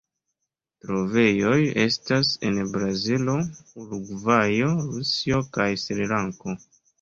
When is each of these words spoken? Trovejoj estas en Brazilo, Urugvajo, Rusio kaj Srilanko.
Trovejoj 0.85 1.57
estas 1.83 2.31
en 2.51 2.57
Brazilo, 2.77 3.35
Urugvajo, 3.83 4.71
Rusio 4.89 5.43
kaj 5.59 5.69
Srilanko. 5.85 6.57